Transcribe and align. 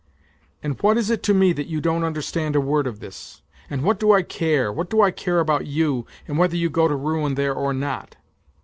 And 0.63 0.81
what 0.81 0.97
is 0.97 1.11
it 1.11 1.21
to 1.21 1.31
me 1.35 1.53
that 1.53 1.67
you 1.67 1.79
don't 1.79 2.03
understand 2.03 2.55
a 2.55 2.59
word 2.59 2.87
of 2.87 3.01
this! 3.01 3.43
And 3.69 3.83
what 3.83 3.99
do 3.99 4.11
I 4.13 4.23
care, 4.23 4.73
what 4.73 4.89
do 4.89 4.99
I 4.99 5.11
care 5.11 5.39
about 5.39 5.67
you, 5.67 6.07
and 6.27 6.39
whether 6.39 6.55
you 6.57 6.71
go 6.71 6.87
to 6.87 6.95
ruin 6.95 7.35
there 7.35 7.53
or 7.53 7.71
not 7.71 8.15